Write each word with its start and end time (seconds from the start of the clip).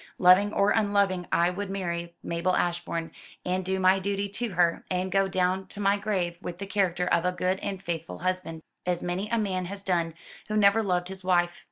Loving 0.17 0.51
or 0.51 0.71
unloving 0.71 1.27
I 1.31 1.51
would 1.51 1.69
marry 1.69 2.15
Mabel 2.23 2.55
Ashbourne, 2.55 3.11
and 3.45 3.63
do 3.63 3.79
my 3.79 3.99
duty 3.99 4.29
to 4.29 4.53
her, 4.53 4.83
and 4.89 5.11
go 5.11 5.27
down 5.27 5.67
to 5.67 5.79
my 5.79 5.95
grave 5.95 6.39
with 6.41 6.57
the 6.57 6.65
character 6.65 7.05
of 7.05 7.23
a 7.23 7.31
good 7.31 7.59
and 7.59 7.79
faithful 7.79 8.17
husband, 8.17 8.63
as 8.83 9.03
many 9.03 9.29
a 9.29 9.37
man 9.37 9.65
has 9.65 9.83
done 9.83 10.15
who 10.47 10.57
never 10.57 10.81
loved 10.81 11.09
his 11.09 11.23
wife. 11.23 11.59